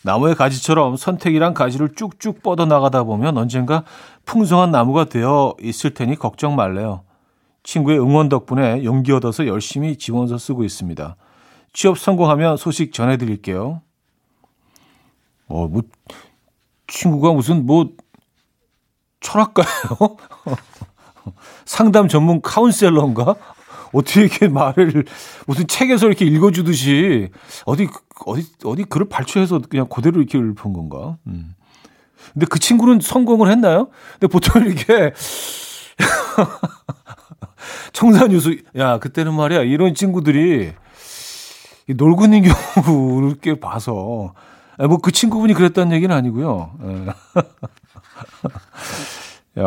나무의 0.03 0.35
가지처럼 0.35 0.97
선택이란 0.97 1.53
가지를 1.53 1.95
쭉쭉 1.95 2.43
뻗어 2.43 2.65
나가다 2.65 3.05
보면 3.05 3.37
언젠가 3.37 3.85
풍성한 4.25 4.71
나무가 4.71 5.05
되어 5.05 5.55
있을 5.61 5.93
테니 5.93 6.17
걱정 6.17 6.57
말래요. 6.57 7.03
친구의 7.63 7.99
응원 7.99 8.29
덕분에 8.29 8.85
용기 8.85 9.13
얻어서 9.13 9.47
열심히 9.47 9.97
지원서 9.97 10.39
쓰고 10.39 10.65
있습니다. 10.65 11.17
취업 11.73 11.99
성공하면 11.99 12.57
소식 12.57 12.93
전해드릴게요. 12.93 13.83
어, 15.49 15.69
뭐, 15.69 15.83
친구가 16.87 17.33
무슨 17.33 17.67
뭐, 17.67 17.91
철학가예요? 19.21 20.17
상담 21.65 22.09
전문 22.09 22.41
카운셀러인가? 22.41 23.37
어떻게 23.93 24.23
이렇게 24.23 24.49
말을 24.49 25.05
무슨 25.47 25.67
책에서 25.67 26.07
이렇게 26.07 26.25
읽어주듯이 26.25 27.31
어디 27.67 27.89
어디 28.25 28.47
어디 28.65 28.85
글을 28.85 29.09
발췌해서 29.09 29.61
그냥 29.69 29.89
그대로 29.89 30.21
이렇게 30.21 30.39
읊은 30.39 30.73
건가? 30.73 31.17
음. 31.27 31.55
근데 32.33 32.47
그 32.47 32.59
친구는 32.59 33.01
성공을 33.01 33.51
했나요? 33.51 33.89
근데 34.13 34.29
보통 34.29 34.65
이렇게 34.65 35.13
청산유수 37.93 38.57
야 38.77 38.99
그때는 38.99 39.35
말이야 39.35 39.63
이런 39.63 39.95
친구들이 39.95 40.73
놀고 41.89 42.25
있는 42.25 42.43
경우를 42.43 43.29
이렇게 43.31 43.59
봐서 43.61 43.93
뭐 44.79 44.99
그 45.03 45.13
친구분이 45.13 45.55
그랬다는 45.55 45.93
얘기는 45.95 46.15
아니고요. 46.15 46.71
예. 46.85 47.07
야, 49.61 49.65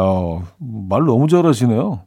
말 0.58 1.06
너무 1.06 1.28
잘하시네요. 1.28 2.04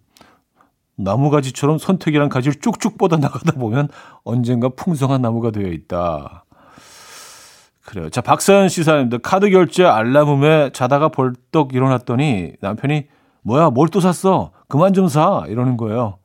나무가지처럼 0.97 1.79
선택이란 1.79 2.29
가지를 2.31 2.55
쭉쭉 2.61 2.97
뻗어 2.99 3.17
나가다 3.19 3.53
보면 3.53 3.89
언젠가 4.25 4.71
풍성한 4.71 5.21
나무가 5.23 5.51
되어 5.51 5.69
있다. 5.69 6.45
그래요. 7.85 8.11
자, 8.11 8.21
박사연 8.23 8.69
시사님들 8.69 9.19
카드 9.21 9.51
결제 9.51 9.85
알람음에 9.85 10.71
자다가 10.73 11.09
벌떡 11.11 11.75
일어났더니 11.75 12.55
남편이 12.61 13.07
뭐야, 13.43 13.71
뭘 13.71 13.89
또 13.91 14.01
샀어? 14.01 14.51
그만 14.69 14.93
좀 14.93 15.09
사. 15.09 15.45
이러는 15.49 15.77
거예요. 15.77 16.19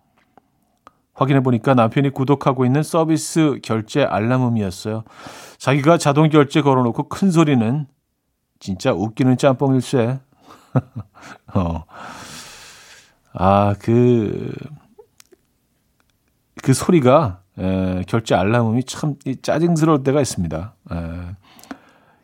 확인해 1.14 1.42
보니까 1.42 1.74
남편이 1.74 2.10
구독하고 2.10 2.66
있는 2.66 2.82
서비스 2.84 3.60
결제 3.62 4.04
알람음이었어요. 4.04 5.04
자기가 5.58 5.98
자동 5.98 6.30
결제 6.30 6.62
걸어놓고 6.62 7.10
큰 7.10 7.30
소리는 7.30 7.86
진짜 8.60 8.92
웃기는 8.92 9.38
짬뽕일세. 9.38 10.20
어. 11.54 11.84
아, 13.34 13.76
그, 13.80 14.52
그 16.64 16.74
소리가, 16.74 17.42
에, 17.60 18.04
결제 18.08 18.36
알람음이 18.36 18.84
참 18.86 19.16
짜증스러울 19.42 20.04
때가 20.04 20.22
있습니다. 20.22 20.76
에, 20.92 20.96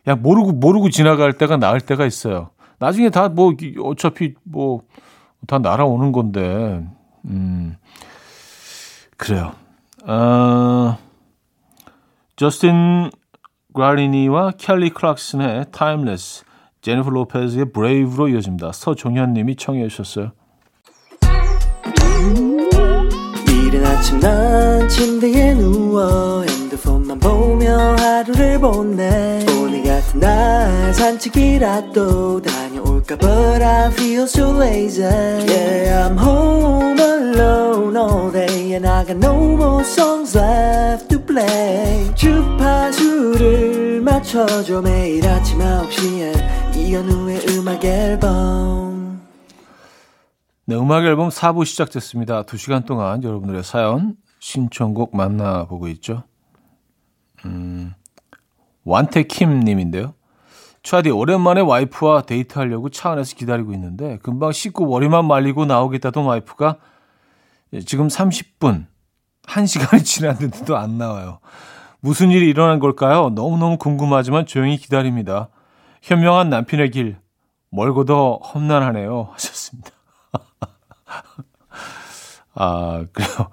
그냥 0.04 0.22
모르고, 0.22 0.54
모르고 0.54 0.90
지나갈 0.90 1.34
때가 1.34 1.58
나을 1.58 1.82
때가 1.82 2.06
있어요. 2.06 2.50
나중에 2.80 3.10
다 3.10 3.30
뭐, 3.30 3.54
어차피 3.84 4.34
뭐, 4.44 4.82
다 5.46 5.60
날아오는 5.60 6.12
건데, 6.12 6.84
음, 7.26 7.76
그래요. 9.18 9.54
어, 10.06 10.98
저스틴 12.36 13.12
그라리니와 13.74 14.52
켈리 14.58 14.90
클락슨의 14.90 15.66
Timeless, 15.72 16.46
제니퍼 16.82 17.10
로페즈의 17.10 17.72
Brave로 17.74 18.30
이어집니다. 18.30 18.72
서종현 18.72 19.34
님이 19.34 19.56
청해 19.56 19.88
주셨어요. 19.90 20.32
이른 23.48 23.86
아침 23.86 24.20
난 24.20 24.88
침대에 24.88 25.54
누워 25.56 26.44
핸드폰만 26.44 27.20
보며 27.20 27.96
하루를 27.98 28.60
보내 28.60 29.46
오늘 29.60 29.84
같은 29.84 30.20
날 30.20 30.94
산책이라도 30.94 32.42
다 32.42 32.57
녀올까 33.08 33.18
But 33.18 33.64
I 33.64 33.90
feel 33.92 34.24
so 34.24 34.52
lazy 34.52 35.02
Yeah 35.02 36.08
I'm 36.08 36.18
home 36.18 37.00
alone 37.00 37.96
all 37.96 38.32
day 38.32 38.74
And 38.74 38.86
I 38.86 39.06
got 39.06 39.18
no 39.18 39.56
more 39.56 39.84
songs 39.84 40.38
left 40.38 41.08
to 41.10 41.20
play 41.20 42.14
주파수를 42.16 44.02
맞춰줘 44.02 44.82
매일 44.82 45.26
아침 45.26 45.60
9시에 45.60 46.76
이현우의 46.76 47.46
음악 47.50 47.84
앨범 47.86 49.22
네, 50.66 50.76
음악 50.76 51.06
앨범 51.06 51.30
4부 51.30 51.66
시작됐습니다. 51.66 52.44
2시간 52.44 52.86
동안 52.86 53.24
여러분들의 53.24 53.64
사연, 53.64 54.18
신청곡 54.40 55.16
만나보고 55.16 55.88
있죠. 55.88 56.24
음, 57.46 57.94
완태킴 58.84 59.62
님인데요. 59.62 60.14
차디 60.88 61.10
오랜만에 61.10 61.60
와이프와 61.60 62.22
데이트하려고 62.22 62.88
차 62.88 63.12
안에서 63.12 63.36
기다리고 63.36 63.74
있는데 63.74 64.20
금방 64.24 64.54
씻고 64.54 64.86
머리만 64.86 65.28
말리고 65.28 65.66
나오겠다던 65.66 66.24
와이프가 66.24 66.78
지금 67.86 68.08
30분, 68.08 68.86
1시간이 69.48 70.00
지났는데도 70.08 70.78
안 70.78 70.98
나와요. 70.98 71.40
무슨 72.00 72.32
일이 72.32 72.48
일어난 72.48 72.80
걸까요? 72.80 73.32
너무너무 73.32 73.78
궁금하지만 73.78 74.46
조용히 74.46 74.78
기다립니다. 74.78 75.50
현명한 76.04 76.50
남편의 76.50 76.92
길, 76.92 77.18
멀고도 77.70 78.40
험난하네요. 78.42 79.32
하셨습니다. 79.34 79.90
아, 82.56 83.04
그래요. 83.12 83.50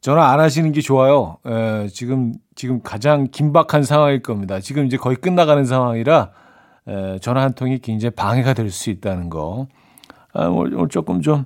전화 0.00 0.30
안 0.30 0.40
하시는 0.40 0.72
게 0.72 0.80
좋아요. 0.80 1.38
에, 1.46 1.88
지금 1.88 2.34
지금 2.54 2.82
가장 2.82 3.28
긴박한 3.30 3.82
상황일 3.82 4.22
겁니다. 4.22 4.60
지금 4.60 4.86
이제 4.86 4.96
거의 4.96 5.16
끝나가는 5.16 5.64
상황이라 5.64 6.30
에, 6.88 7.18
전화 7.20 7.42
한 7.42 7.52
통이 7.52 7.78
굉장히 7.80 8.14
방해가 8.14 8.54
될 8.54 8.70
수 8.70 8.90
있다는 8.90 9.28
거. 9.30 9.66
아, 10.32 10.46
오늘, 10.46 10.74
오늘 10.74 10.88
조금 10.88 11.20
좀 11.22 11.44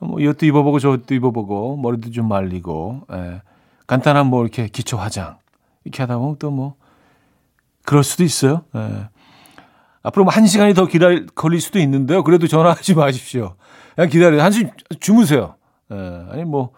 뭐 0.00 0.20
이것도 0.20 0.44
입어보고 0.44 0.80
저것도 0.80 1.14
입어보고 1.14 1.76
머리도 1.78 2.10
좀 2.10 2.28
말리고 2.28 3.06
에, 3.10 3.40
간단한 3.86 4.26
뭐 4.26 4.42
이렇게 4.42 4.68
기초 4.68 4.98
화장 4.98 5.38
이렇게 5.84 6.02
하다 6.02 6.18
보면 6.18 6.36
또 6.38 6.50
뭐 6.50 6.74
그럴 7.86 8.02
수도 8.04 8.22
있어요. 8.22 8.64
에. 8.74 9.08
앞으로 10.02 10.24
뭐 10.24 10.32
한 10.34 10.46
시간이 10.46 10.74
더 10.74 10.86
기다릴 10.86 11.26
걸릴 11.34 11.60
수도 11.60 11.78
있는데요. 11.78 12.22
그래도 12.22 12.46
전화하지 12.46 12.94
마십시오. 12.94 13.54
그냥 13.94 14.10
기다려 14.10 14.42
한시 14.42 14.68
주무세요. 15.00 15.54
에, 15.90 15.94
아니 16.30 16.44
뭐 16.44 16.72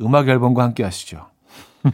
음악 0.00 0.28
앨범과 0.28 0.62
함께 0.62 0.84
하시죠. 0.84 1.26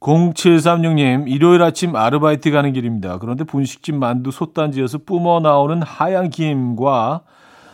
0736님, 0.00 1.28
일요일 1.28 1.62
아침 1.62 1.96
아르바이트 1.96 2.50
가는 2.50 2.72
길입니다. 2.72 3.18
그런데 3.18 3.44
분식집 3.44 3.96
만두 3.96 4.30
솥단지에서 4.30 4.98
뿜어 4.98 5.40
나오는 5.40 5.82
하얀 5.82 6.30
김과 6.30 7.22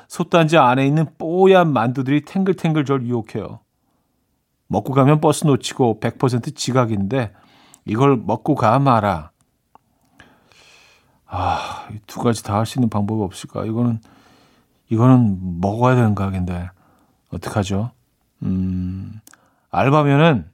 솥단지 0.09 0.57
안에 0.57 0.87
있는 0.87 1.07
뽀얀 1.18 1.72
만두들이 1.72 2.22
탱글탱글 2.22 2.85
절 2.87 3.07
유혹해요. 3.07 3.61
먹고 4.68 4.92
가면 4.94 5.20
버스 5.20 5.46
놓치고 5.46 6.00
100% 6.00 6.57
지각인데 6.57 7.33
이걸 7.85 8.16
먹고 8.16 8.54
가 8.54 8.78
마라. 8.78 9.30
아, 11.26 11.88
이두 11.92 12.20
가지 12.20 12.42
다 12.42 12.54
할 12.57 12.64
수 12.66 12.78
있는 12.78 12.88
방법이 12.88 13.22
없을까? 13.22 13.64
이거는 13.66 13.98
이거는 14.88 15.61
먹어야 15.61 15.94
되는 15.96 16.14
가게인데 16.14 16.70
어떡하죠? 17.33 17.90
음, 18.44 19.20
알바면은 19.70 20.50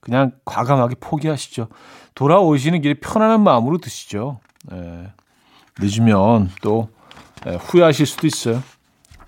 그냥 0.00 0.32
과감하게 0.44 0.96
포기하시죠. 1.00 1.68
돌아오시는 2.14 2.80
길에 2.80 2.94
편안한 2.94 3.42
마음으로 3.42 3.78
드시죠. 3.78 4.40
예, 4.72 5.12
늦으면 5.78 6.50
또 6.62 6.88
예, 7.46 7.56
후회하실 7.56 8.06
수도 8.06 8.26
있어요. 8.26 8.62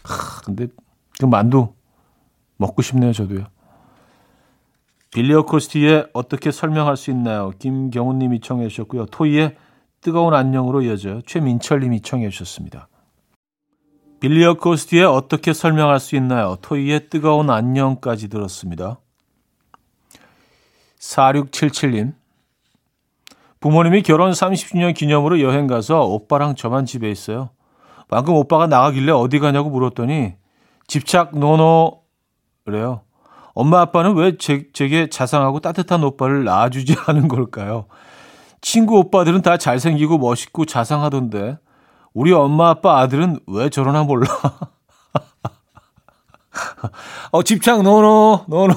하, 0.04 0.40
근데 0.42 0.68
그 1.18 1.26
만두 1.26 1.74
먹고 2.56 2.82
싶네요, 2.82 3.12
저도요. 3.12 3.46
빌리어 5.12 5.42
코스티의 5.42 6.08
어떻게 6.12 6.50
설명할 6.50 6.96
수 6.96 7.10
있나요? 7.10 7.50
김경훈 7.58 8.18
님이 8.18 8.40
청해 8.40 8.68
주셨고요. 8.68 9.06
토이의 9.06 9.56
뜨거운 10.00 10.34
안녕으로 10.34 10.82
이어져요. 10.82 11.22
최민철 11.22 11.80
님이 11.80 12.00
청해 12.00 12.28
주셨습니다. 12.28 12.88
빌리어 14.20 14.54
코스티의 14.54 15.04
어떻게 15.04 15.52
설명할 15.52 16.00
수 16.00 16.16
있나요? 16.16 16.56
토이의 16.60 17.08
뜨거운 17.08 17.50
안녕까지 17.50 18.28
들었습니다. 18.28 18.98
4677님. 20.98 22.14
부모님이 23.60 24.02
결혼 24.02 24.32
30주년 24.32 24.94
기념으로 24.94 25.40
여행 25.40 25.68
가서 25.68 26.02
오빠랑 26.02 26.56
저만 26.56 26.84
집에 26.84 27.10
있어요. 27.10 27.50
방금 28.08 28.34
오빠가 28.34 28.66
나가길래 28.66 29.12
어디 29.12 29.38
가냐고 29.38 29.70
물었더니 29.70 30.34
집착 30.88 31.38
노노 31.38 32.02
그래요. 32.64 33.02
엄마 33.54 33.80
아빠는 33.82 34.16
왜 34.16 34.36
제, 34.36 34.66
제게 34.72 35.08
자상하고 35.08 35.60
따뜻한 35.60 36.02
오빠를 36.02 36.44
낳아주지 36.44 36.96
않은 37.06 37.28
걸까요? 37.28 37.86
친구 38.60 38.98
오빠들은 38.98 39.42
다 39.42 39.56
잘생기고 39.56 40.18
멋있고 40.18 40.64
자상하던데 40.64 41.58
우리 42.18 42.32
엄마 42.32 42.70
아빠 42.70 42.98
아들은 42.98 43.38
왜 43.46 43.70
저러나 43.70 44.02
몰라. 44.02 44.26
어, 47.30 47.44
집착 47.44 47.82
노노, 47.82 48.46
노노. 48.48 48.74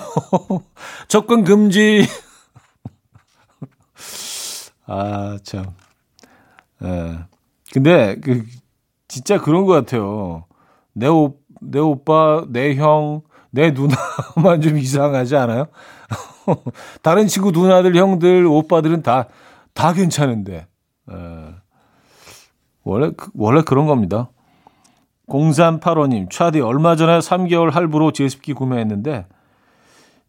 접근 1.10 1.44
금지. 1.44 2.06
아, 4.86 5.40
참. 5.42 5.74
예. 6.84 7.18
근데, 7.74 8.18
그, 8.22 8.46
진짜 9.08 9.40
그런 9.40 9.66
것 9.66 9.74
같아요. 9.74 10.46
내 10.94 11.08
오, 11.08 11.40
내 11.62 11.80
오빠, 11.80 12.46
내 12.48 12.76
형, 12.76 13.24
내 13.50 13.72
누나만 13.72 14.62
좀 14.62 14.78
이상하지 14.78 15.36
않아요? 15.36 15.66
다른 17.02 17.26
친구 17.26 17.50
누나들, 17.50 17.96
형들, 17.96 18.46
오빠들은 18.46 19.02
다, 19.02 19.30
다 19.74 19.94
괜찮은데. 19.94 20.68
예. 21.12 21.41
원래, 22.84 23.12
그- 23.16 23.30
원래 23.36 23.62
그런 23.62 23.86
겁니다. 23.86 24.30
0385님, 25.28 26.30
차디 26.30 26.60
얼마 26.62 26.96
전에 26.96 27.20
3개월 27.20 27.72
할부로 27.72 28.12
제습기 28.12 28.54
구매했는데 28.54 29.28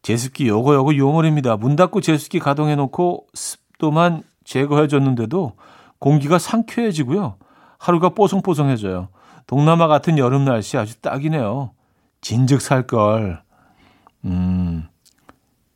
제습기 0.02 0.48
요거 0.48 0.74
요거 0.74 0.96
요물입니다. 0.96 1.56
문 1.56 1.76
닫고 1.76 2.00
제습기 2.00 2.38
가동해 2.38 2.76
놓고 2.76 3.26
습도만 3.34 4.22
제거해 4.44 4.86
줬는데도 4.88 5.52
공기가 5.98 6.38
상쾌해지고요. 6.38 7.36
하루가 7.78 8.10
뽀송뽀송해져요. 8.10 9.08
동남아 9.46 9.86
같은 9.88 10.18
여름 10.18 10.44
날씨 10.44 10.76
아주 10.76 11.00
딱이네요. 11.00 11.70
진즉 12.20 12.60
살 12.60 12.86
걸. 12.86 13.42
음. 14.24 14.86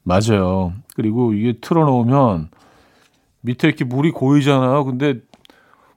맞아요. 0.05 0.73
그리고 0.95 1.33
이게 1.33 1.55
틀어 1.61 1.85
놓으면 1.85 2.49
밑에 3.41 3.67
이렇게 3.69 3.85
물이 3.85 4.13
고이잖아요. 4.13 4.85
근데 4.85 5.21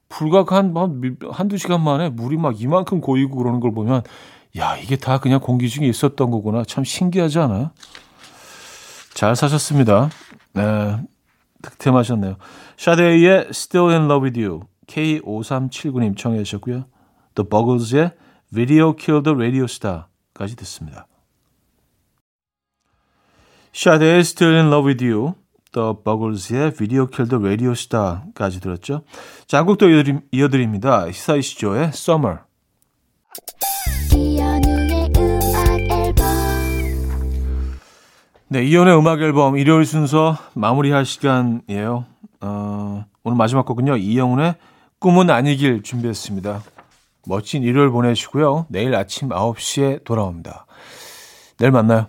불과 0.09 0.43
한, 0.47 0.75
한, 0.75 0.99
미- 0.99 1.11
한두 1.31 1.57
시간 1.57 1.83
만에 1.83 2.09
물이 2.09 2.37
막 2.37 2.59
이만큼 2.59 2.99
고이고 2.99 3.37
그러는 3.37 3.59
걸 3.59 3.71
보면, 3.73 4.01
야, 4.57 4.75
이게 4.77 4.95
다 4.97 5.19
그냥 5.19 5.39
공기 5.39 5.69
중에 5.69 5.87
있었던 5.87 6.31
거구나. 6.31 6.63
참 6.65 6.83
신기하지 6.83 7.39
않아요? 7.39 7.71
잘 9.13 9.35
사셨습니다. 9.35 10.09
네. 10.53 10.97
득템하셨네요. 11.61 12.37
샤데이의 12.77 13.47
Still 13.49 13.89
in 13.93 14.05
Love 14.05 14.25
with 14.29 14.39
You. 14.39 14.61
K5379님 14.87 16.17
청해 16.17 16.43
주셨고요. 16.43 16.85
The 17.35 17.47
Buggles의 17.47 18.11
Video 18.53 18.95
Kill 18.95 19.21
the 19.23 19.35
Radio 19.35 19.65
Star까지 19.65 20.55
듣습니다. 20.57 21.05
샤데의 23.73 24.19
Still 24.21 24.55
in 24.57 24.67
Love 24.67 24.87
with 24.91 25.05
You. 25.05 25.33
The 25.71 25.93
Buggles의 26.03 26.73
Video 26.73 27.07
Kill 27.07 27.29
the 27.29 27.43
Radio 27.43 27.71
Star까지 27.71 28.59
들었죠. 28.59 29.03
자, 29.47 29.59
한곡더 29.59 29.85
이어드립니다. 30.31 31.07
히사이 31.07 31.41
시조의 31.41 31.89
Summer. 31.89 32.39
네, 38.51 38.63
이연의 38.63 38.97
음악 38.97 39.21
앨범 39.21 39.57
일요일 39.57 39.85
순서 39.85 40.35
마무리할 40.55 41.05
시간이에요. 41.05 42.05
어, 42.41 43.05
오늘 43.23 43.37
마지막 43.37 43.65
곡은요. 43.65 43.97
이영훈의 43.97 44.55
꿈은 44.97 45.29
아니길 45.29 45.83
준비했습니다. 45.83 46.63
멋진 47.27 47.61
일요일 47.61 47.91
보내시고요. 47.91 48.65
내일 48.69 48.95
아침 48.95 49.29
9시에 49.29 50.03
돌아옵니다. 50.03 50.65
내일 51.59 51.71
만나요. 51.71 52.07